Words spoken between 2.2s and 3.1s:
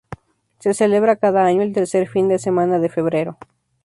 de semana de